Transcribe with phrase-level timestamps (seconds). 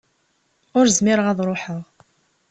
[0.77, 1.83] Ur zmireɣ ad ruḥeɣ.